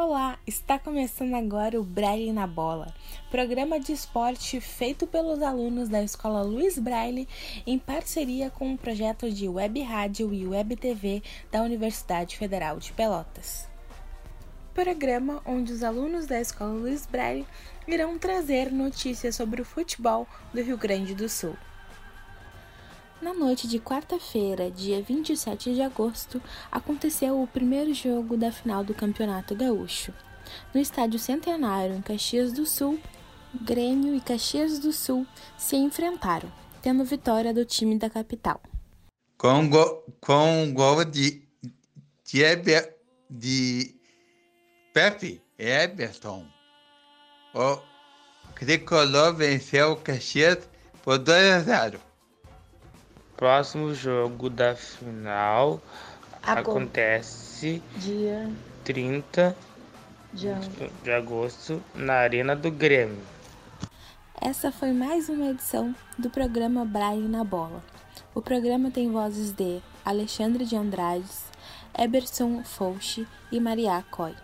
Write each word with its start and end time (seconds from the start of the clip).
Olá, 0.00 0.38
está 0.46 0.78
começando 0.78 1.34
agora 1.34 1.78
o 1.78 1.82
Braille 1.82 2.32
na 2.32 2.46
Bola, 2.46 2.94
programa 3.32 3.80
de 3.80 3.90
esporte 3.90 4.60
feito 4.60 5.08
pelos 5.08 5.42
alunos 5.42 5.88
da 5.88 6.00
Escola 6.00 6.40
Luiz 6.40 6.78
Braille 6.78 7.26
em 7.66 7.80
parceria 7.80 8.48
com 8.48 8.72
o 8.72 8.78
projeto 8.78 9.28
de 9.28 9.48
Web 9.48 9.82
Rádio 9.82 10.32
e 10.32 10.46
Web 10.46 10.76
TV 10.76 11.20
da 11.50 11.62
Universidade 11.62 12.38
Federal 12.38 12.78
de 12.78 12.92
Pelotas. 12.92 13.66
Programa 14.72 15.42
onde 15.44 15.72
os 15.72 15.82
alunos 15.82 16.26
da 16.26 16.40
Escola 16.40 16.74
Luiz 16.74 17.04
Braille 17.04 17.44
irão 17.88 18.16
trazer 18.20 18.70
notícias 18.70 19.34
sobre 19.34 19.62
o 19.62 19.64
futebol 19.64 20.28
do 20.54 20.62
Rio 20.62 20.78
Grande 20.78 21.12
do 21.12 21.28
Sul. 21.28 21.56
Na 23.20 23.34
noite 23.34 23.66
de 23.66 23.80
quarta-feira, 23.80 24.70
dia 24.70 25.02
27 25.02 25.74
de 25.74 25.82
agosto, 25.82 26.40
aconteceu 26.70 27.42
o 27.42 27.48
primeiro 27.48 27.92
jogo 27.92 28.36
da 28.36 28.52
final 28.52 28.84
do 28.84 28.94
Campeonato 28.94 29.56
Gaúcho. 29.56 30.14
No 30.72 30.80
Estádio 30.80 31.18
Centenário, 31.18 31.96
em 31.96 32.00
Caxias 32.00 32.52
do 32.52 32.64
Sul, 32.64 32.96
Grêmio 33.60 34.14
e 34.14 34.20
Caxias 34.20 34.78
do 34.78 34.92
Sul 34.92 35.26
se 35.56 35.74
enfrentaram, 35.74 36.48
tendo 36.80 37.04
vitória 37.04 37.52
do 37.52 37.64
time 37.64 37.98
da 37.98 38.08
capital. 38.08 38.60
Com, 39.36 39.68
go, 39.68 40.04
com 40.20 40.72
gol 40.72 41.04
de, 41.04 41.42
de, 42.24 42.42
Eber, 42.44 42.96
de 43.28 43.96
Pepe 44.94 45.42
Eberton, 45.58 46.46
o 47.52 47.80
Tricolor 48.54 49.34
venceu 49.34 49.92
o 49.92 49.96
Caxias 49.96 50.68
por 51.02 51.18
2 51.18 51.52
a 51.52 51.60
0. 51.60 52.07
Próximo 53.38 53.94
jogo 53.94 54.50
da 54.50 54.74
final 54.74 55.80
acontece 56.42 57.80
dia 57.94 58.50
30 58.82 59.56
de... 60.32 60.48
de 61.04 61.12
agosto 61.12 61.80
na 61.94 62.14
Arena 62.14 62.56
do 62.56 62.68
Grêmio. 62.68 63.22
Essa 64.40 64.72
foi 64.72 64.92
mais 64.92 65.28
uma 65.28 65.50
edição 65.50 65.94
do 66.18 66.28
programa 66.28 66.84
Braille 66.84 67.28
na 67.28 67.44
Bola. 67.44 67.80
O 68.34 68.42
programa 68.42 68.90
tem 68.90 69.08
vozes 69.08 69.52
de 69.52 69.80
Alexandre 70.04 70.64
de 70.64 70.74
Andrades, 70.74 71.44
Eberson 71.96 72.64
Fouche 72.64 73.24
e 73.52 73.60
Maria 73.60 74.04
Coy. 74.10 74.34